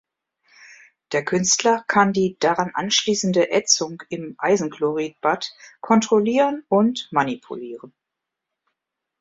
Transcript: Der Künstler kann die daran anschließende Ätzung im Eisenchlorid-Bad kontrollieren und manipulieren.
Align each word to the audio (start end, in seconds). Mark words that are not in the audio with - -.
Der 1.11 1.23
Künstler 1.23 1.85
kann 1.87 2.11
die 2.11 2.35
daran 2.39 2.71
anschließende 2.73 3.51
Ätzung 3.51 4.01
im 4.09 4.33
Eisenchlorid-Bad 4.39 5.51
kontrollieren 5.79 6.63
und 6.69 7.07
manipulieren. 7.11 7.93